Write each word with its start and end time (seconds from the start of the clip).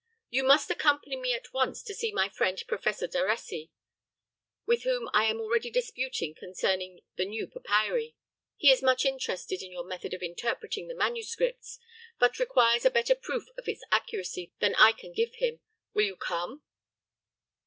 "You 0.31 0.43
must 0.43 0.71
accompany 0.71 1.15
me 1.15 1.31
at 1.35 1.53
once 1.53 1.83
to 1.83 1.93
see 1.93 2.11
my 2.11 2.27
friend 2.27 2.59
Professor 2.67 3.05
Daressy, 3.07 3.69
with 4.65 4.81
whom 4.81 5.07
I 5.13 5.25
am 5.25 5.39
already 5.39 5.69
disputing 5.69 6.33
concerning 6.33 7.01
the 7.17 7.25
new 7.25 7.45
papyri. 7.45 8.15
He 8.57 8.71
is 8.71 8.81
much 8.81 9.05
interested 9.05 9.61
in 9.61 9.71
your 9.71 9.83
method 9.85 10.15
of 10.15 10.23
interpreting 10.23 10.87
the 10.87 10.95
manuscripts, 10.95 11.77
but 12.17 12.39
requires 12.39 12.83
a 12.83 12.89
better 12.89 13.13
proof 13.13 13.45
of 13.59 13.67
its 13.67 13.83
accuracy 13.91 14.51
than 14.59 14.73
I 14.73 14.91
can 14.91 15.13
give 15.13 15.35
him. 15.35 15.59
Will 15.93 16.05
you 16.07 16.15
come?" 16.15 16.63